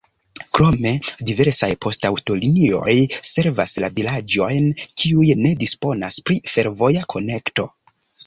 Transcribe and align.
Krome 0.57 0.91
diversaj 1.29 1.67
poŝtaŭtolinioj 1.85 2.95
servas 3.31 3.75
la 3.85 3.91
vilaĝojn, 3.99 4.67
kiuj 5.03 5.29
ne 5.45 5.53
disponas 5.65 6.19
pri 6.31 6.41
fervoja 6.57 7.05
konekto. 7.15 7.69